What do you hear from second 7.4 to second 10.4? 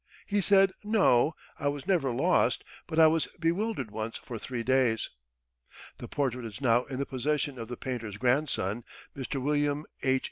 of the painter's grandson, Mr. William H.